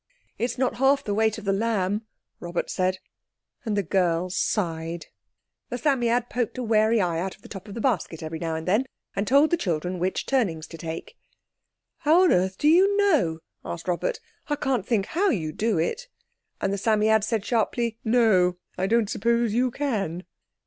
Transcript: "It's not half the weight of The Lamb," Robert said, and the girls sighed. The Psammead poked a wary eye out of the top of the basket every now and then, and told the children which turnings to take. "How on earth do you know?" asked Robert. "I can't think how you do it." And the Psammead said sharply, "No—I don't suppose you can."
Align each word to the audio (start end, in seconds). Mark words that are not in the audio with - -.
"It's 0.39 0.57
not 0.57 0.77
half 0.77 1.03
the 1.03 1.13
weight 1.13 1.37
of 1.37 1.45
The 1.45 1.53
Lamb," 1.53 2.07
Robert 2.39 2.71
said, 2.71 2.97
and 3.65 3.77
the 3.77 3.83
girls 3.83 4.35
sighed. 4.35 5.05
The 5.69 5.77
Psammead 5.77 6.27
poked 6.27 6.57
a 6.57 6.63
wary 6.63 6.99
eye 6.99 7.19
out 7.19 7.35
of 7.35 7.43
the 7.43 7.47
top 7.47 7.67
of 7.67 7.75
the 7.75 7.81
basket 7.81 8.23
every 8.23 8.39
now 8.39 8.55
and 8.55 8.67
then, 8.67 8.87
and 9.15 9.27
told 9.27 9.51
the 9.51 9.57
children 9.57 9.99
which 9.99 10.25
turnings 10.25 10.65
to 10.69 10.77
take. 10.79 11.19
"How 11.99 12.23
on 12.23 12.31
earth 12.33 12.57
do 12.57 12.67
you 12.67 12.97
know?" 12.97 13.41
asked 13.63 13.87
Robert. 13.87 14.19
"I 14.47 14.55
can't 14.55 14.87
think 14.87 15.05
how 15.05 15.29
you 15.29 15.51
do 15.51 15.77
it." 15.77 16.07
And 16.59 16.73
the 16.73 16.79
Psammead 16.79 17.23
said 17.23 17.45
sharply, 17.45 17.99
"No—I 18.03 18.87
don't 18.87 19.07
suppose 19.07 19.53
you 19.53 19.69
can." 19.69 20.23